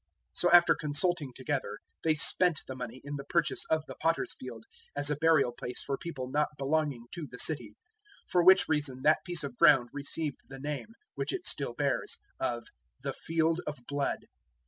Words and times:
027:007 0.33 0.37
So 0.39 0.51
after 0.51 0.73
consulting 0.75 1.31
together 1.35 1.77
they 2.03 2.15
spent 2.15 2.61
the 2.65 2.73
money 2.73 3.01
in 3.03 3.17
the 3.17 3.23
purchase 3.23 3.65
of 3.69 3.85
the 3.85 3.93
Potter's 3.93 4.33
Field 4.33 4.65
as 4.95 5.11
a 5.11 5.15
burial 5.15 5.51
place 5.51 5.83
for 5.83 5.95
people 5.95 6.27
not 6.27 6.47
belonging 6.57 7.05
to 7.13 7.27
the 7.29 7.37
city; 7.37 7.75
027:008 8.25 8.31
for 8.31 8.43
which 8.43 8.67
reason 8.67 9.01
that 9.03 9.23
piece 9.23 9.43
of 9.43 9.59
ground 9.59 9.89
received 9.93 10.39
the 10.49 10.57
name, 10.59 10.87
which 11.13 11.31
it 11.31 11.45
still 11.45 11.75
bears, 11.75 12.17
of 12.39 12.63
`the 13.05 13.13
Field 13.15 13.61
of 13.67 13.77
Blood.' 13.87 14.25